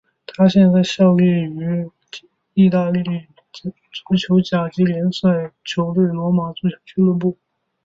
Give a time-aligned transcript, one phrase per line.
[0.25, 1.87] 他现在效力于
[2.55, 3.03] 意大利
[3.91, 7.37] 足球甲级联赛球队罗马足球俱乐部。